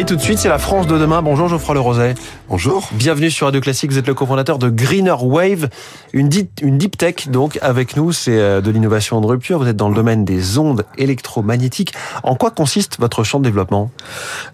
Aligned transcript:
Et 0.00 0.04
tout 0.06 0.16
de 0.16 0.22
suite, 0.22 0.38
c'est 0.38 0.48
la 0.48 0.56
France 0.56 0.86
de 0.86 0.96
demain. 0.96 1.20
Bonjour 1.20 1.46
Geoffroy 1.46 1.74
Le 1.74 1.80
Roset. 1.80 2.14
Bonjour. 2.48 2.88
Bienvenue 2.92 3.30
sur 3.30 3.46
Radio 3.48 3.60
Classique. 3.60 3.90
Vous 3.90 3.98
êtes 3.98 4.06
le 4.06 4.14
cofondateur 4.14 4.58
de 4.58 4.70
Greener 4.70 5.14
Wave, 5.20 5.68
une, 6.14 6.30
deep, 6.30 6.62
une 6.62 6.78
deep 6.78 6.96
tech 6.96 7.28
donc 7.28 7.58
avec 7.60 7.98
nous. 7.98 8.10
C'est 8.10 8.38
euh, 8.38 8.62
de 8.62 8.70
l'innovation 8.70 9.20
de 9.20 9.26
rupture. 9.26 9.58
Vous 9.58 9.68
êtes 9.68 9.76
dans 9.76 9.90
le 9.90 9.94
domaine 9.94 10.24
des 10.24 10.56
ondes 10.56 10.86
électromagnétiques. 10.96 11.92
En 12.22 12.34
quoi 12.34 12.50
consiste 12.50 12.98
votre 12.98 13.24
champ 13.24 13.40
de 13.40 13.44
développement? 13.44 13.90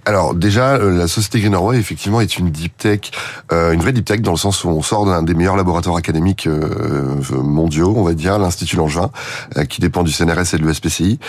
Alors 0.04 0.34
déjà, 0.34 0.78
euh, 0.78 0.90
la 0.90 1.06
société 1.06 1.38
Greener 1.38 1.58
Wave 1.58 1.78
effectivement 1.78 2.20
est 2.20 2.38
une 2.38 2.50
deep 2.50 2.76
tech, 2.76 3.12
euh, 3.52 3.70
une 3.70 3.80
vraie 3.80 3.92
deep 3.92 4.04
tech 4.04 4.22
dans 4.22 4.32
le 4.32 4.38
sens 4.38 4.64
où 4.64 4.68
on 4.68 4.82
sort 4.82 5.06
d'un 5.06 5.22
des 5.22 5.34
meilleurs 5.34 5.56
laboratoires 5.56 5.96
académiques 5.96 6.48
mondiaux, 7.30 7.94
on 7.96 8.02
va 8.02 8.14
dire, 8.14 8.40
l'Institut 8.40 8.74
Langevin, 8.74 9.12
qui 9.68 9.80
dépend 9.80 10.02
du 10.02 10.10
CNRS 10.10 10.54
et 10.54 10.58
de 10.58 10.64
l'USPCI. 10.64 11.20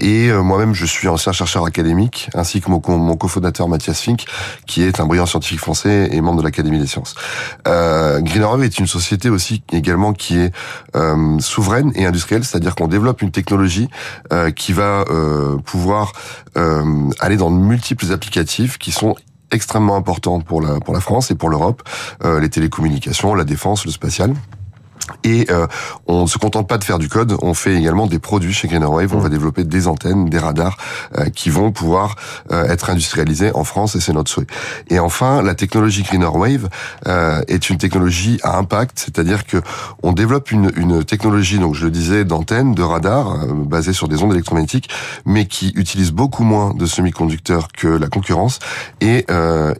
et 0.00 0.32
moi-même, 0.32 0.74
je 0.74 0.86
suis 0.86 1.08
ancien 1.08 1.32
chercheur 1.32 1.64
académique, 1.64 2.30
ainsi 2.34 2.60
que 2.60 2.70
mon, 2.70 2.80
mon 2.86 3.16
cofondateur 3.16 3.47
Mathias 3.68 4.00
Fink, 4.00 4.24
qui 4.66 4.82
est 4.82 5.00
un 5.00 5.06
brillant 5.06 5.26
scientifique 5.26 5.60
français 5.60 6.08
et 6.12 6.20
membre 6.20 6.38
de 6.38 6.44
l'Académie 6.44 6.78
des 6.78 6.86
sciences. 6.86 7.14
Euh, 7.66 8.20
Greener 8.20 8.64
est 8.64 8.78
une 8.78 8.86
société 8.86 9.30
aussi 9.30 9.62
également 9.72 10.12
qui 10.12 10.38
est 10.38 10.52
euh, 10.96 11.38
souveraine 11.38 11.92
et 11.94 12.06
industrielle, 12.06 12.44
c'est-à-dire 12.44 12.74
qu'on 12.74 12.88
développe 12.88 13.22
une 13.22 13.30
technologie 13.30 13.88
euh, 14.32 14.50
qui 14.50 14.72
va 14.72 15.04
euh, 15.10 15.56
pouvoir 15.58 16.12
aller 17.20 17.36
dans 17.36 17.52
de 17.52 17.56
multiples 17.56 18.12
applicatifs 18.12 18.78
qui 18.78 18.90
sont 18.90 19.14
extrêmement 19.52 19.94
importants 19.94 20.40
pour 20.40 20.60
la 20.60 21.00
France 21.00 21.30
et 21.30 21.36
pour 21.36 21.50
l'Europe, 21.50 21.88
les 22.24 22.48
télécommunications, 22.48 23.32
la 23.36 23.44
défense, 23.44 23.84
le 23.84 23.92
spatial. 23.92 24.34
Et 25.24 25.46
euh, 25.50 25.66
on 26.06 26.22
ne 26.22 26.26
se 26.26 26.38
contente 26.38 26.68
pas 26.68 26.78
de 26.78 26.84
faire 26.84 26.98
du 26.98 27.08
code, 27.08 27.36
on 27.42 27.54
fait 27.54 27.74
également 27.74 28.06
des 28.06 28.18
produits 28.18 28.52
chez 28.52 28.68
Greener 28.68 28.86
Wave. 28.86 29.14
On 29.14 29.18
mmh. 29.18 29.22
va 29.22 29.28
développer 29.28 29.64
des 29.64 29.86
antennes, 29.86 30.28
des 30.28 30.38
radars 30.38 30.76
euh, 31.16 31.30
qui 31.30 31.50
vont 31.50 31.72
pouvoir 31.72 32.16
euh, 32.52 32.68
être 32.68 32.90
industrialisés 32.90 33.52
en 33.54 33.64
France 33.64 33.94
et 33.96 34.00
c'est 34.00 34.12
notre 34.12 34.30
souhait. 34.30 34.46
Et 34.90 34.98
enfin, 34.98 35.42
la 35.42 35.54
technologie 35.54 36.02
Greener 36.02 36.26
Wave 36.26 36.68
euh, 37.06 37.40
est 37.48 37.70
une 37.70 37.78
technologie 37.78 38.38
à 38.42 38.58
impact, 38.58 38.98
c'est-à-dire 38.98 39.46
que 39.46 39.58
on 40.02 40.12
développe 40.12 40.50
une, 40.50 40.70
une, 40.76 41.04
technologie, 41.04 41.58
donc 41.58 41.74
je 41.74 41.84
le 41.84 41.90
disais, 41.90 42.24
d'antennes, 42.24 42.74
de 42.74 42.82
radars 42.82 43.46
basées 43.46 43.92
sur 43.92 44.08
des 44.08 44.22
ondes 44.22 44.32
électromagnétiques, 44.32 44.88
mais 45.24 45.46
qui 45.46 45.72
utilise 45.76 46.12
beaucoup 46.12 46.44
moins 46.44 46.74
de 46.74 46.86
semi-conducteurs 46.86 47.68
que 47.68 47.88
la 47.88 48.08
concurrence 48.08 48.58
et 49.00 49.26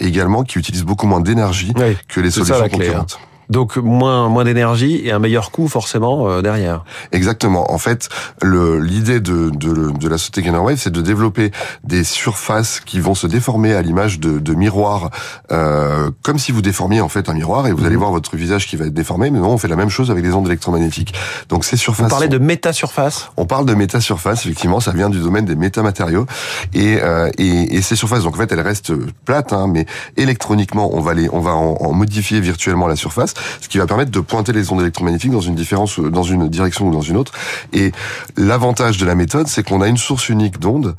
également 0.00 0.44
qui 0.44 0.58
utilise 0.58 0.84
beaucoup 0.84 1.06
moins 1.06 1.20
d'énergie 1.20 1.72
que 2.08 2.20
les 2.20 2.30
solutions 2.30 2.56
hein. 2.62 2.68
concurrentes. 2.68 3.18
Donc 3.50 3.76
moins 3.76 4.28
moins 4.28 4.44
d'énergie 4.44 5.00
et 5.04 5.12
un 5.12 5.18
meilleur 5.18 5.50
coût 5.50 5.68
forcément 5.68 6.28
euh, 6.28 6.42
derrière. 6.42 6.84
Exactement. 7.12 7.72
En 7.72 7.78
fait, 7.78 8.08
l'idée 8.42 9.20
de, 9.20 9.50
de, 9.50 9.90
de, 9.90 10.08
la 10.08 10.18
société 10.18 10.48
Wave, 10.50 10.76
c'est 10.76 10.92
de 10.92 11.00
développer 11.00 11.50
des 11.84 12.04
surfaces 12.04 12.80
qui 12.80 13.00
vont 13.00 13.14
se 13.14 13.26
déformer 13.26 13.74
à 13.74 13.82
l'image 13.82 14.20
de, 14.20 14.38
de 14.38 14.54
miroirs, 14.54 15.10
euh, 15.50 16.10
comme 16.22 16.38
si 16.38 16.52
vous 16.52 16.62
déformiez 16.62 17.00
en 17.00 17.08
fait 17.08 17.28
un 17.28 17.34
miroir 17.34 17.66
et 17.66 17.72
vous 17.72 17.84
allez 17.84 17.94
mhm. 17.94 18.00
voir 18.00 18.10
votre 18.12 18.36
visage 18.36 18.66
qui 18.66 18.76
va 18.76 18.86
être 18.86 18.94
déformé. 18.94 19.30
Mais 19.30 19.38
non, 19.38 19.50
on 19.50 19.58
fait 19.58 19.68
la 19.68 19.76
même 19.76 19.88
chose 19.88 20.10
avec 20.10 20.24
les 20.24 20.32
ondes 20.32 20.46
électromagnétiques. 20.46 21.14
Donc 21.48 21.64
ces 21.64 21.76
surfaces. 21.76 22.04
Vous 22.04 22.10
parlez 22.10 22.28
de 22.28 22.38
métasurface? 22.38 23.30
On 23.36 23.46
parle 23.46 23.66
de 23.66 23.74
métasurface. 23.74 24.44
Effectivement, 24.44 24.80
ça 24.80 24.92
vient 24.92 25.08
du 25.08 25.20
domaine 25.20 25.46
des 25.46 25.56
métamatériaux 25.56 26.26
et, 26.74 26.98
euh, 27.02 27.30
et, 27.38 27.76
et 27.76 27.82
ces 27.82 27.96
surfaces. 27.96 28.24
Donc 28.24 28.34
en 28.34 28.38
fait, 28.38 28.52
elles 28.52 28.60
restent 28.60 28.92
plates, 29.24 29.52
hein, 29.52 29.68
mais 29.68 29.86
électroniquement, 30.16 30.90
on 30.94 31.00
va 31.00 31.14
les, 31.14 31.28
on 31.32 31.40
va 31.40 31.52
en 31.52 31.92
modifier 31.92 32.40
virtuellement 32.40 32.86
la 32.86 32.96
surface 32.96 33.34
ce 33.60 33.68
qui 33.68 33.78
va 33.78 33.86
permettre 33.86 34.10
de 34.10 34.20
pointer 34.20 34.52
les 34.52 34.70
ondes 34.72 34.80
électromagnétiques 34.80 35.32
dans 35.32 35.40
une 35.40 35.54
différence, 35.54 35.98
dans 35.98 36.22
une 36.22 36.48
direction 36.48 36.88
ou 36.88 36.92
dans 36.92 37.00
une 37.00 37.16
autre. 37.16 37.32
Et 37.72 37.92
l'avantage 38.36 38.98
de 38.98 39.06
la 39.06 39.14
méthode, 39.14 39.48
c'est 39.48 39.62
qu'on 39.62 39.80
a 39.80 39.88
une 39.88 39.96
source 39.96 40.28
unique 40.28 40.58
d'ondes. 40.58 40.94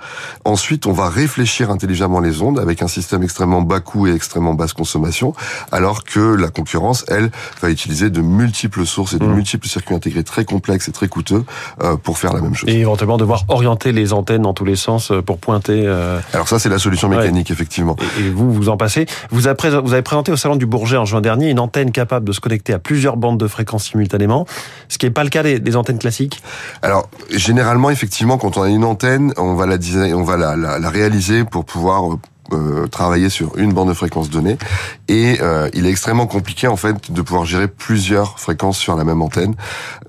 Ensuite, 0.45 0.85
on 0.85 0.93
va 0.93 1.09
réfléchir 1.09 1.71
intelligemment 1.71 2.19
les 2.19 2.41
ondes 2.41 2.59
avec 2.59 2.81
un 2.81 2.87
système 2.87 3.23
extrêmement 3.23 3.61
bas 3.61 3.79
coût 3.79 4.07
et 4.07 4.13
extrêmement 4.13 4.53
basse 4.53 4.73
consommation, 4.73 5.33
alors 5.71 6.03
que 6.03 6.19
la 6.19 6.49
concurrence, 6.49 7.05
elle, 7.07 7.31
va 7.61 7.69
utiliser 7.69 8.09
de 8.09 8.21
multiples 8.21 8.85
sources 8.85 9.13
et 9.13 9.19
de 9.19 9.25
mmh. 9.25 9.33
multiples 9.33 9.67
circuits 9.67 9.95
intégrés 9.95 10.23
très 10.23 10.45
complexes 10.45 10.87
et 10.87 10.91
très 10.91 11.07
coûteux 11.07 11.43
euh, 11.83 11.95
pour 11.97 12.17
faire 12.17 12.33
la 12.33 12.41
même 12.41 12.55
chose. 12.55 12.69
Et 12.69 12.79
éventuellement 12.79 13.17
devoir 13.17 13.45
orienter 13.47 13.91
les 13.91 14.13
antennes 14.13 14.43
dans 14.43 14.53
tous 14.53 14.65
les 14.65 14.75
sens 14.75 15.11
euh, 15.11 15.21
pour 15.21 15.37
pointer. 15.37 15.83
Euh... 15.85 16.19
Alors 16.33 16.47
ça, 16.47 16.59
c'est 16.59 16.69
la 16.69 16.79
solution 16.79 17.09
mécanique, 17.09 17.51
effectivement. 17.51 17.95
Et, 18.19 18.29
vous, 18.29 18.51
vous 18.51 18.69
en 18.69 18.77
passez. 18.77 19.05
Vous 19.31 19.47
avez, 19.47 19.57
vous 19.81 19.93
avez 19.93 20.01
présenté 20.01 20.31
au 20.31 20.37
salon 20.37 20.55
du 20.55 20.65
Bourget 20.65 20.97
en 20.97 21.05
juin 21.05 21.21
dernier 21.21 21.49
une 21.49 21.59
antenne 21.59 21.91
capable 21.91 22.25
de 22.29 22.33
se 22.33 22.39
connecter 22.39 22.73
à 22.73 22.79
plusieurs 22.79 23.17
bandes 23.17 23.39
de 23.39 23.47
fréquences 23.47 23.89
simultanément, 23.89 24.45
ce 24.87 24.97
qui 24.97 25.05
n'est 25.05 25.11
pas 25.11 25.23
le 25.23 25.29
cas 25.29 25.43
des, 25.43 25.75
antennes 25.75 25.99
classiques 25.99 26.41
Alors, 26.81 27.09
généralement, 27.31 27.89
effectivement, 27.89 28.37
quand 28.37 28.57
on 28.57 28.61
a 28.61 28.69
une 28.69 28.83
antenne, 28.83 29.33
on 29.37 29.55
va 29.55 29.65
la, 29.65 30.89
réaliser 30.89 31.43
pour 31.43 31.65
pouvoir 31.65 32.17
euh, 32.51 32.87
travailler 32.87 33.29
sur 33.29 33.57
une 33.57 33.73
bande 33.73 33.89
de 33.89 33.93
fréquence 33.93 34.29
donnée 34.29 34.57
et 35.07 35.37
euh, 35.41 35.69
il 35.73 35.85
est 35.85 35.89
extrêmement 35.89 36.25
compliqué 36.25 36.67
en 36.67 36.77
fait 36.77 37.11
de 37.11 37.21
pouvoir 37.21 37.45
gérer 37.45 37.67
plusieurs 37.67 38.39
fréquences 38.39 38.77
sur 38.77 38.95
la 38.95 39.03
même 39.03 39.21
antenne. 39.21 39.53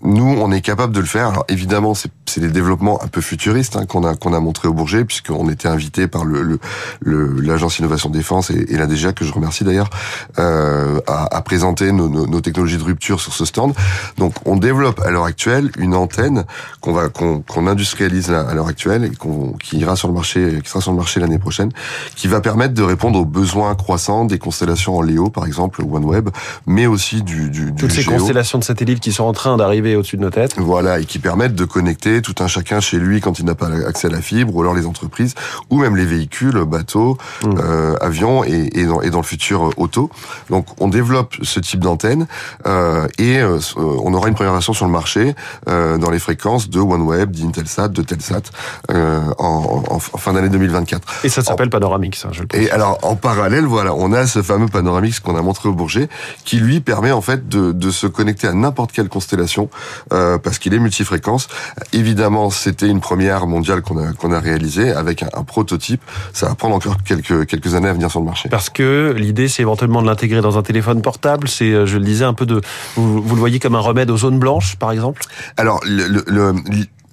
Nous, 0.01 0.25
on 0.25 0.51
est 0.51 0.63
capable 0.63 0.95
de 0.95 1.01
le 1.01 1.07
faire. 1.07 1.29
Alors 1.29 1.45
évidemment, 1.49 1.95
c'est 1.95 2.11
des 2.39 2.49
développements 2.49 3.03
un 3.03 3.09
peu 3.09 3.21
futuristes 3.21 3.77
hein, 3.77 3.87
qu'on 3.87 4.05
a 4.05 4.15
qu'on 4.15 4.33
a 4.33 4.41
montré 4.41 4.69
au 4.69 4.73
Bourget 4.73 5.05
puisqu'on 5.05 5.49
était 5.49 5.69
invité 5.69 6.07
par 6.07 6.25
le 6.25 6.61
l'agence 7.03 7.79
le, 7.79 7.85
innovation 7.85 8.11
défense 8.11 8.51
et, 8.51 8.67
et 8.69 8.77
la 8.77 8.87
DGA 8.87 9.13
que 9.13 9.25
je 9.25 9.33
remercie 9.33 9.65
d'ailleurs 9.65 9.91
euh, 10.39 11.01
à, 11.07 11.37
à, 11.37 11.43
présenter 11.43 11.91
nos, 11.91 12.09
nos, 12.09 12.27
nos, 12.27 12.41
technologies 12.41 12.79
de 12.79 12.85
rupture 12.85 13.21
sur 13.21 13.33
ce 13.33 13.45
stand. 13.45 13.75
Donc 14.19 14.35
on 14.45 14.57
développe 14.57 15.01
à 15.01 15.11
l'heure 15.11 15.25
actuelle 15.25 15.73
une 15.79 15.95
antenne 15.95 16.45
qu'on 16.81 16.93
va 16.93 17.09
qu'on 17.09 17.67
industrialise 17.67 18.31
à 18.31 18.55
l'heure 18.55 18.69
actuelle 18.69 19.05
et 19.05 19.11
qu'on 19.11 19.53
qui 19.55 19.79
ira 19.79 19.97
sur 19.97 20.09
le 20.09 20.15
marché 20.15 20.61
qui 20.63 20.69
sera 20.69 20.81
sur 20.81 20.93
le 20.93 20.99
marché 20.99 21.19
l'année 21.19 21.39
prochaine 21.39 21.71
qui 22.15 22.29
va 22.29 22.41
permettre 22.41 22.75
de 22.75 22.83
répondre 22.83 23.19
aux 23.19 23.25
besoins 23.25 23.75
croissants 23.75 24.27
des 24.27 24.39
constellations 24.39 24.97
en 24.97 25.03
Léo, 25.03 25.31
par 25.31 25.47
exemple, 25.47 25.83
OneWeb, 25.83 26.29
mais 26.67 26.87
aussi 26.87 27.23
du, 27.23 27.51
du, 27.51 27.73
Toutes 27.75 27.93
ces 27.93 28.05
constellations 28.05 28.59
de 28.59 28.65
satellites 28.65 29.01
qui 29.01 29.13
sont 29.13 29.25
en 29.25 29.33
train 29.33 29.57
d'arriver 29.57 29.97
au-dessus 29.97 30.17
de 30.17 30.23
nos 30.23 30.31
têtes. 30.31 30.55
Voilà, 30.59 31.01
et 31.01 31.05
qui 31.05 31.19
permettent 31.19 31.55
de 31.55 31.65
connecter 31.65 32.20
tout 32.23 32.35
un 32.41 32.49
chacun 32.49 32.81
chez 32.81 32.99
lui 32.99 33.21
quand 33.21 33.39
il 33.39 33.45
n'a 33.45 33.55
pas 33.55 33.69
accès 33.87 34.09
à 34.09 34.11
la 34.11 34.21
fibre, 34.21 34.55
ou 34.55 34.61
alors 34.61 34.75
les 34.75 34.87
entreprises, 34.87 35.35
ou 35.71 35.79
même 35.79 35.97
les 35.97 36.05
véhicules, 36.05 36.65
bateaux, 36.65 37.19
mmh. 37.43 37.49
euh, 37.59 37.97
avions, 38.01 38.45
et, 38.45 38.71
et, 38.75 38.85
dans, 38.85 39.01
et 39.01 39.11
dans 39.11 39.19
le 39.19 39.25
futur 39.25 39.69
euh, 39.69 39.73
auto. 39.77 40.11
Donc 40.49 40.67
on 40.81 40.89
développe 40.89 41.37
ce 41.43 41.61
type 41.61 41.81
d'antenne, 41.81 42.27
euh, 42.67 43.07
et 43.19 43.41
on 43.77 44.15
aura 44.15 44.29
une 44.29 44.35
première 44.35 44.53
version 44.53 44.73
sur 44.73 44.87
le 44.87 44.93
marché 44.93 45.35
dans 45.67 46.11
les 46.11 46.19
fréquences 46.19 46.69
de 46.69 46.81
OneWeb, 46.81 47.31
d'Intelsat, 47.31 47.89
de 47.89 48.03
Telsat, 48.03 48.43
en, 48.89 49.83
en, 49.89 49.99
fin 49.99 50.33
d'année 50.33 50.49
2024. 50.49 51.25
Et 51.25 51.29
ça 51.29 51.43
s'appelle 51.43 51.71
Panoramix. 51.71 52.27
Et 52.55 52.71
alors, 52.71 52.99
en 53.03 53.17
parallèle, 53.17 53.65
voilà, 53.65 53.95
on 53.95 54.13
a 54.13 54.27
ce 54.27 54.43
fameux 54.43 54.69
Panoramix 54.69 55.21
qu'on 55.21 55.37
a 55.37 55.43
montré 55.43 55.69
au 55.69 55.73
Bourget, 55.73 56.09
qui 56.45 56.57
lui 56.57 56.81
permet 56.81 57.13
en 57.13 57.21
fait 57.21 57.49
de, 57.49 57.73
de 57.73 57.91
se 57.91 58.07
connecter 58.07 58.47
à 58.47 58.53
n'importe 58.53 58.93
quelle 58.93 59.09
constellation, 59.09 59.69
parce 60.09 60.59
qu'il 60.59 60.75
est 60.75 60.79
multifréquence. 60.79 61.49
Évidemment, 61.93 62.10
c'était 62.51 62.89
une 62.89 63.01
première 63.01 63.47
mondiale 63.47 63.83
qu'on 63.83 63.99
a 63.99 64.13
qu'on 64.13 64.33
a 64.33 64.41
réalisée 64.41 64.93
avec 64.93 65.23
un, 65.23 65.45
prototype. 65.45 66.01
Ça 66.33 66.49
va 66.49 66.55
prendre 66.55 66.75
encore 66.75 66.97
quelques 67.03 67.47
quelques 67.47 67.75
années 67.75 67.89
à 67.89 67.93
venir 67.93 68.11
sur 68.11 68.21
le 68.21 68.27
marché. 68.27 68.49
Parce 68.49 68.71
que 68.71 69.15
l'idée, 69.17 69.49
c'est 69.49 69.63
éventuellement 69.63 70.03
de 70.03 70.07
l'intégrer 70.07 70.41
dans 70.41 70.59
un 70.59 70.63
téléphone 70.63 71.03
portable. 71.03 71.49
C'est, 71.49 71.73
euh, 71.73 71.87
je 71.87 71.99
le 71.99 72.05
disais, 72.05 72.25
un 72.25 72.35
peu 72.35 72.47
de, 72.47 72.61
vous, 72.97 73.23
vous, 73.23 73.35
le 73.35 73.41
voyez 73.41 73.59
comme 73.59 73.75
un 73.75 73.81
remède 73.81 74.11
aux 74.11 74.19
zones 74.19 74.39
blanches, 74.39 74.77
par 74.77 74.93
exemple? 74.93 75.23
Alors, 75.57 75.81
le, 75.85 76.07
le, 76.27 76.55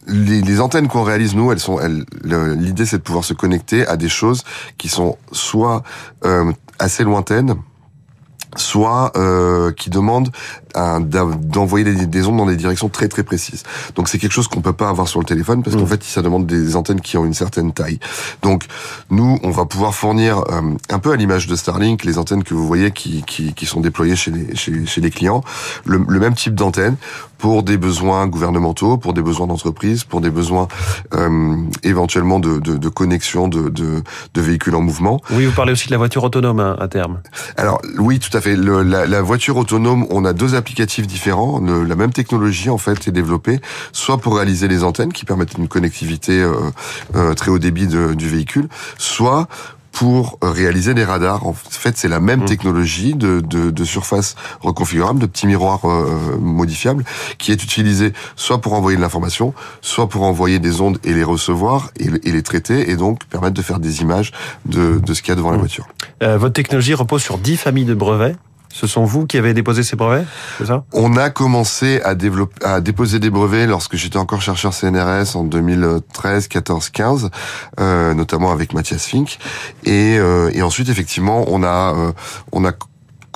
les, 0.07 0.41
les, 0.41 0.61
antennes 0.61 0.87
qu'on 0.87 1.03
réalise 1.03 1.35
nous, 1.35 1.51
elles 1.51 1.59
sont, 1.59 1.79
l'idée 2.23 2.85
c'est 2.85 2.97
de 2.97 3.03
pouvoir 3.03 3.23
se 3.23 3.33
connecter 3.33 3.85
à 3.87 3.97
des 3.97 4.09
choses 4.09 4.43
qui 4.77 4.89
sont 4.89 5.17
soit 5.31 5.83
euh, 6.25 6.51
assez 6.79 7.03
lointaines, 7.03 7.55
soit 8.55 9.11
euh, 9.15 9.71
qui 9.71 9.89
demandent 9.89 10.29
d'envoyer 10.99 12.05
des, 12.05 12.27
ondes 12.27 12.37
dans 12.37 12.45
des 12.45 12.55
directions 12.55 12.87
très 12.87 13.07
très 13.07 13.23
précises. 13.23 13.63
Donc 13.95 14.09
c'est 14.09 14.19
quelque 14.19 14.31
chose 14.31 14.47
qu'on 14.47 14.61
peut 14.61 14.73
pas 14.73 14.89
avoir 14.89 15.07
sur 15.07 15.19
le 15.19 15.25
téléphone 15.25 15.63
parce 15.63 15.75
qu'en 15.75 15.83
mm. 15.83 15.87
fait 15.87 16.03
ça 16.03 16.21
demande 16.21 16.45
des 16.45 16.75
antennes 16.75 17.01
qui 17.01 17.17
ont 17.17 17.25
une 17.25 17.33
certaine 17.33 17.73
taille. 17.73 17.99
Donc 18.43 18.65
nous 19.09 19.39
on 19.41 19.49
va 19.49 19.65
pouvoir 19.65 19.95
fournir 19.95 20.43
euh, 20.51 20.61
un 20.89 20.99
peu 20.99 21.11
à 21.11 21.15
l'image 21.15 21.47
de 21.47 21.55
Starlink 21.55 22.03
les 22.03 22.19
antennes 22.19 22.43
que 22.43 22.53
vous 22.53 22.67
voyez 22.67 22.91
qui, 22.91 23.23
qui, 23.23 23.53
qui 23.53 23.65
sont 23.65 23.81
déployées 23.81 24.15
chez 24.15 24.29
les, 24.29 24.55
chez, 24.55 24.85
chez 24.85 25.01
les 25.01 25.09
clients, 25.09 25.43
le, 25.85 26.05
le 26.07 26.19
même 26.19 26.35
type 26.35 26.53
d'antenne 26.53 26.95
pour 27.37 27.63
des 27.63 27.77
besoins 27.77 28.27
gouvernementaux, 28.27 28.97
pour 28.97 29.13
des 29.13 29.21
besoins 29.21 29.47
d'entreprise, 29.47 30.03
pour 30.03 30.21
des 30.21 30.29
besoins 30.29 30.67
euh, 31.13 31.55
éventuellement 31.83 32.39
de, 32.39 32.59
de, 32.59 32.77
de 32.77 32.89
connexion 32.89 33.47
de, 33.47 33.69
de, 33.69 34.03
de, 34.33 34.41
véhicules 34.41 34.75
en 34.75 34.81
mouvement. 34.81 35.21
Oui, 35.31 35.45
vous 35.45 35.51
parlez 35.51 35.71
aussi 35.71 35.87
de 35.87 35.91
la 35.91 35.97
voiture 35.97 36.23
autonome 36.23 36.59
hein, 36.59 36.75
à 36.79 36.87
terme. 36.87 37.19
Alors 37.57 37.81
oui, 37.97 38.19
tout 38.19 38.35
à 38.35 38.41
fait. 38.41 38.55
Le, 38.55 38.83
la, 38.83 39.05
la 39.05 39.21
voiture 39.21 39.57
autonome, 39.57 40.05
on 40.09 40.25
a 40.25 40.33
deux 40.33 40.55
applicatifs 40.55 41.07
différents. 41.07 41.59
la 41.59 41.95
même 41.95 42.13
technologie 42.13 42.69
en 42.69 42.77
fait 42.77 43.07
est 43.07 43.11
développée, 43.11 43.59
soit 43.91 44.17
pour 44.17 44.35
réaliser 44.35 44.67
les 44.67 44.83
antennes 44.83 45.13
qui 45.13 45.25
permettent 45.25 45.57
une 45.57 45.67
connectivité 45.67 46.41
euh, 46.41 46.53
euh, 47.15 47.33
très 47.33 47.51
haut 47.51 47.59
débit 47.59 47.87
de, 47.87 48.13
du 48.13 48.27
véhicule, 48.29 48.67
soit 48.97 49.47
pour 49.97 50.37
réaliser 50.43 50.93
des 50.93 51.03
radars. 51.03 51.47
En 51.47 51.53
fait, 51.53 51.97
c'est 51.97 52.07
la 52.07 52.19
même 52.19 52.41
mmh. 52.41 52.45
technologie 52.45 53.15
de, 53.15 53.39
de, 53.39 53.71
de, 53.71 53.83
surface 53.83 54.35
reconfigurable, 54.61 55.17
de 55.17 55.25
petits 55.25 55.47
miroirs 55.47 55.89
euh, 55.89 56.37
modifiables, 56.39 57.03
qui 57.39 57.51
est 57.51 57.63
utilisée 57.63 58.13
soit 58.35 58.61
pour 58.61 58.73
envoyer 58.73 58.95
de 58.95 59.01
l'information, 59.01 59.55
soit 59.81 60.07
pour 60.07 60.21
envoyer 60.21 60.59
des 60.59 60.81
ondes 60.81 60.99
et 61.03 61.15
les 61.15 61.23
recevoir 61.23 61.89
et, 61.99 62.09
et, 62.29 62.31
les 62.31 62.43
traiter, 62.43 62.91
et 62.91 62.95
donc 62.95 63.25
permettre 63.25 63.55
de 63.55 63.61
faire 63.63 63.79
des 63.79 64.01
images 64.01 64.33
de, 64.65 64.99
de 64.99 65.13
ce 65.15 65.23
qu'il 65.23 65.29
y 65.29 65.33
a 65.33 65.35
devant 65.35 65.49
la 65.49 65.57
mmh. 65.57 65.61
voiture. 65.61 65.87
Euh, 66.21 66.37
votre 66.37 66.53
technologie 66.53 66.93
repose 66.93 67.23
sur 67.23 67.39
10 67.39 67.57
familles 67.57 67.85
de 67.85 67.95
brevets. 67.95 68.35
Ce 68.69 68.87
sont 68.87 69.05
vous 69.05 69.25
qui 69.25 69.37
avez 69.37 69.53
déposé 69.53 69.83
ces 69.83 69.95
brevets, 69.95 70.25
On 70.93 71.15
a 71.17 71.29
commencé 71.29 72.01
à, 72.03 72.15
déposer 72.15 73.19
des 73.19 73.29
brevets 73.29 73.67
lorsque 73.67 73.95
j'étais 73.95 74.17
encore 74.17 74.41
chercheur 74.41 74.73
CNRS 74.73 75.35
en 75.35 75.43
2013, 75.43 76.47
14, 76.47 76.89
15, 76.89 77.29
euh, 77.79 78.13
notamment 78.13 78.51
avec 78.51 78.73
Mathias 78.73 79.05
Fink. 79.05 79.39
Et, 79.83 80.17
euh, 80.19 80.51
ensuite, 80.61 80.89
effectivement, 80.89 81.45
on 81.47 81.63
a, 81.63 81.95
euh, 81.95 82.11
on 82.51 82.65
a 82.65 82.73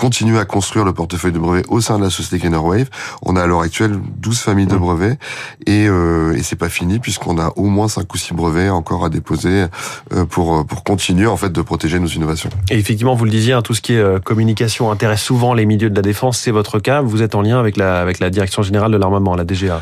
continuer 0.01 0.39
à 0.39 0.45
construire 0.45 0.83
le 0.83 0.93
portefeuille 0.93 1.31
de 1.31 1.37
brevets 1.37 1.63
au 1.69 1.79
sein 1.79 1.99
de 1.99 2.03
la 2.03 2.09
société 2.09 2.39
Greener 2.39 2.85
On 3.21 3.35
a 3.35 3.43
à 3.43 3.45
l'heure 3.45 3.61
actuelle 3.61 3.99
12 4.17 4.39
familles 4.39 4.65
de 4.65 4.75
brevets 4.75 5.19
et, 5.67 5.85
euh, 5.87 6.35
et 6.35 6.41
c'est 6.41 6.55
pas 6.55 6.69
fini 6.69 6.97
puisqu'on 6.97 7.37
a 7.37 7.53
au 7.55 7.65
moins 7.65 7.87
5 7.87 8.11
ou 8.11 8.17
6 8.17 8.33
brevets 8.33 8.71
encore 8.71 9.05
à 9.05 9.09
déposer 9.09 9.67
euh, 10.13 10.25
pour 10.25 10.65
pour 10.65 10.83
continuer 10.83 11.27
en 11.27 11.37
fait 11.37 11.51
de 11.51 11.61
protéger 11.61 11.99
nos 11.99 12.07
innovations. 12.07 12.49
Et 12.71 12.79
effectivement, 12.79 13.13
vous 13.13 13.25
le 13.25 13.31
disiez, 13.31 13.53
hein, 13.53 13.61
tout 13.61 13.75
ce 13.75 13.81
qui 13.81 13.93
est 13.93 13.99
euh, 13.99 14.17
communication 14.17 14.89
intéresse 14.89 15.21
souvent 15.21 15.53
les 15.53 15.67
milieux 15.67 15.91
de 15.91 15.95
la 15.95 16.01
défense. 16.01 16.39
C'est 16.39 16.49
votre 16.49 16.79
cas. 16.79 17.01
Vous 17.01 17.21
êtes 17.21 17.35
en 17.35 17.43
lien 17.43 17.59
avec 17.59 17.77
la 17.77 18.01
avec 18.01 18.19
la 18.19 18.31
direction 18.31 18.63
générale 18.63 18.91
de 18.91 18.97
l'armement, 18.97 19.35
la 19.35 19.45
DGA. 19.45 19.81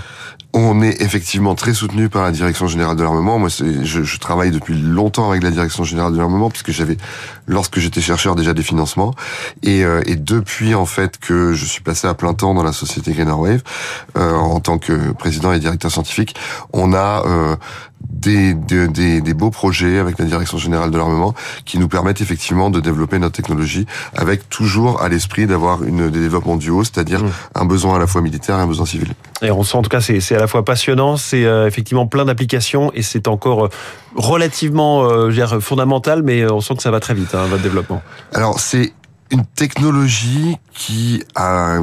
On 0.54 0.82
est 0.82 1.00
effectivement 1.04 1.54
très 1.54 1.76
soutenu 1.76 2.10
par 2.10 2.24
la 2.24 2.32
Direction 2.32 2.68
générale 2.68 2.96
de 2.96 3.04
l'armement. 3.04 3.38
Moi, 3.38 3.50
je, 3.50 4.04
je, 4.04 4.20
travaille 4.20 4.50
depuis 4.50 4.74
longtemps 4.74 5.30
avec 5.30 5.44
la 5.44 5.52
Direction 5.52 5.84
générale 5.84 6.12
de 6.12 6.18
l'armement 6.18 6.50
puisque 6.50 6.72
j'avais, 6.72 6.98
lorsque 7.46 7.78
j'étais 7.78 8.02
chercheur, 8.02 8.36
déjà 8.36 8.56
des 8.56 8.64
financements. 8.64 9.14
Et, 9.62 9.86
euh, 9.86 10.02
depuis 10.18 10.74
en 10.74 10.88
fait 10.88 11.20
que 11.20 11.54
je 11.54 11.66
suis 11.66 11.84
passé 11.84 12.08
à 12.08 12.16
plein 12.16 12.34
temps 12.34 12.56
dans 12.56 12.64
la 12.64 12.74
société 12.74 13.12
Greener 13.12 13.32
Wave 13.32 13.62
euh, 14.18 14.34
en 14.34 14.60
tant 14.60 14.80
que 14.80 15.12
président 15.12 15.54
et 15.54 15.60
directeur 15.60 15.92
scientifique, 15.92 16.36
on 16.74 16.94
a 16.94 17.24
euh, 17.28 17.56
des, 18.02 18.54
des, 18.54 19.22
des, 19.22 19.34
beaux 19.34 19.50
projets 19.50 19.98
avec 19.98 20.20
la 20.20 20.26
Direction 20.26 20.58
générale 20.58 20.92
de 20.92 20.98
l'armement 20.98 21.34
qui 21.66 21.80
nous 21.80 21.88
permettent 21.88 22.22
effectivement 22.22 22.70
de 22.70 22.80
développer 22.80 23.18
notre 23.20 23.36
technologie 23.36 23.86
avec 24.16 24.50
toujours 24.50 25.02
à 25.02 25.10
l'esprit 25.10 25.48
d'avoir 25.48 25.84
une 25.84 26.10
des 26.10 26.20
développements 26.20 26.58
duo, 26.58 26.84
c'est-à-dire 26.84 27.24
mmh. 27.24 27.32
un 27.56 27.66
besoin 27.66 27.96
à 27.96 28.00
la 28.00 28.08
fois 28.08 28.22
militaire 28.22 28.58
et 28.58 28.62
un 28.62 28.68
besoin 28.68 28.86
civil. 28.86 29.14
Et 29.42 29.52
on 29.52 29.64
sent 29.64 29.78
en 29.78 29.82
tout 29.82 29.90
cas 29.90 30.02
c'est 30.02 30.36
à 30.36 30.40
la 30.40 30.48
fois 30.48 30.66
passionnant, 30.66 31.18
c'est 31.18 31.46
euh, 31.46 31.68
effectivement 31.68 32.08
plein 32.08 32.26
d'applications 32.26 32.92
et 32.94 33.02
c'est 33.02 33.28
encore 33.28 33.66
euh, 33.66 33.70
relativement 34.16 35.04
euh, 35.04 35.32
je 35.32 35.60
fondamental, 35.60 36.24
mais 36.24 36.50
on 36.50 36.62
sent 36.62 36.76
que 36.76 36.84
ça 36.84 36.92
va 36.92 37.00
très 37.00 37.14
vite 37.14 37.34
hein, 37.34 37.46
votre 37.50 37.64
développement. 37.64 38.02
Alors 38.34 38.60
c'est 38.60 38.94
une 39.32 39.46
technologie 39.46 40.58
qui 40.74 41.24
a 41.36 41.80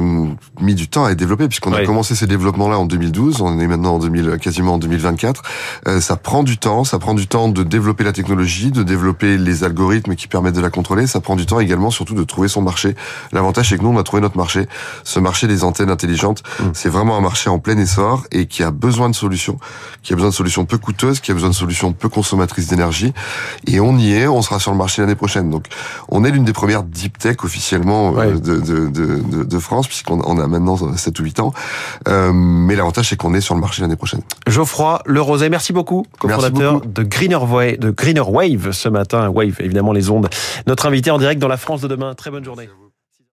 mis 0.59 0.75
du 0.75 0.87
temps 0.87 1.05
à 1.05 1.11
être 1.11 1.17
développée 1.17 1.47
puisqu'on 1.47 1.71
a 1.71 1.85
commencé 1.85 2.15
ces 2.15 2.27
développements-là 2.27 2.79
en 2.79 2.85
2012, 2.85 3.41
on 3.41 3.59
est 3.59 3.67
maintenant 3.67 3.95
en 3.95 3.99
2000, 3.99 4.37
quasiment 4.41 4.73
en 4.73 4.77
2024. 4.79 5.43
Euh, 5.87 6.01
ça 6.01 6.15
prend 6.15 6.43
du 6.43 6.57
temps, 6.57 6.83
ça 6.83 6.97
prend 6.99 7.13
du 7.13 7.27
temps 7.27 7.47
de 7.47 7.63
développer 7.63 8.03
la 8.03 8.11
technologie, 8.11 8.71
de 8.71 8.83
développer 8.83 9.37
les 9.37 9.63
algorithmes 9.63 10.15
qui 10.15 10.27
permettent 10.27 10.55
de 10.55 10.61
la 10.61 10.69
contrôler. 10.69 11.07
Ça 11.07 11.21
prend 11.21 11.35
du 11.35 11.45
temps 11.45 11.59
également, 11.59 11.91
surtout 11.91 12.15
de 12.15 12.23
trouver 12.23 12.47
son 12.47 12.61
marché. 12.61 12.95
L'avantage 13.31 13.69
c'est 13.69 13.77
que 13.77 13.83
nous 13.83 13.89
on 13.89 13.97
a 13.97 14.03
trouvé 14.03 14.21
notre 14.21 14.37
marché, 14.37 14.67
ce 15.03 15.19
marché 15.19 15.47
des 15.47 15.63
antennes 15.63 15.91
intelligentes. 15.91 16.43
Mmh. 16.59 16.63
C'est 16.73 16.89
vraiment 16.89 17.17
un 17.17 17.21
marché 17.21 17.49
en 17.49 17.59
plein 17.59 17.77
essor 17.77 18.25
et 18.31 18.47
qui 18.47 18.63
a 18.63 18.71
besoin 18.71 19.09
de 19.09 19.15
solutions, 19.15 19.59
qui 20.03 20.13
a 20.13 20.15
besoin 20.15 20.31
de 20.31 20.35
solutions 20.35 20.65
peu 20.65 20.79
coûteuses, 20.79 21.19
qui 21.19 21.31
a 21.31 21.33
besoin 21.33 21.49
de 21.49 21.55
solutions 21.55 21.93
peu 21.93 22.09
consommatrices 22.09 22.67
d'énergie. 22.67 23.13
Et 23.67 23.79
on 23.79 23.97
y 23.97 24.13
est, 24.13 24.27
on 24.27 24.41
sera 24.41 24.59
sur 24.59 24.71
le 24.71 24.77
marché 24.77 25.01
l'année 25.01 25.15
prochaine. 25.15 25.49
Donc 25.49 25.65
on 26.09 26.25
est 26.25 26.31
l'une 26.31 26.45
des 26.45 26.53
premières 26.53 26.83
deep 26.83 27.17
tech 27.17 27.36
officiellement 27.43 28.17
euh, 28.17 28.33
de, 28.33 28.59
de, 28.59 28.87
de, 28.89 29.43
de, 29.43 29.59
France, 29.59 29.87
puisqu'on 29.87 30.21
on 30.25 30.39
a 30.39 30.47
maintenant 30.47 30.77
7 30.95 31.19
ou 31.19 31.23
8 31.23 31.39
ans. 31.39 31.53
Euh, 32.07 32.31
mais 32.33 32.75
l'avantage, 32.75 33.09
c'est 33.09 33.15
qu'on 33.15 33.33
est 33.33 33.41
sur 33.41 33.55
le 33.55 33.61
marché 33.61 33.81
l'année 33.81 33.95
prochaine. 33.95 34.21
Geoffroy 34.47 35.01
Le 35.05 35.21
Rosé, 35.21 35.49
merci 35.49 35.73
beaucoup, 35.73 36.05
cofondateur 36.19 36.81
de 36.81 37.03
Greener, 37.03 37.35
Wave, 37.35 37.77
de 37.77 37.91
Greener 37.91 38.21
Wave 38.21 38.71
ce 38.71 38.89
matin. 38.89 39.29
Wave, 39.29 39.55
évidemment, 39.59 39.93
les 39.93 40.09
ondes. 40.09 40.29
Notre 40.67 40.85
invité 40.85 41.11
en 41.11 41.17
direct 41.17 41.41
dans 41.41 41.47
la 41.47 41.57
France 41.57 41.81
de 41.81 41.87
demain. 41.87 42.13
Très 42.15 42.31
bonne 42.31 42.43
journée. 42.43 42.69